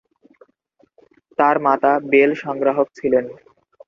তার 1.39 1.55
মাতা 1.59 1.91
বেল 2.11 2.31
সংগ্রাহক 2.43 2.87
ছিলেন। 2.97 3.25